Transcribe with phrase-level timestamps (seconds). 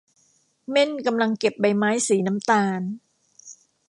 [0.71, 2.81] เม่นกำลังเก็บใบไม้สีน้ำตาล